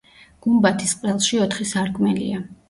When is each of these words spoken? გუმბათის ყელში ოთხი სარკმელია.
გუმბათის 0.45 0.93
ყელში 1.01 1.43
ოთხი 1.45 1.69
სარკმელია. 1.73 2.43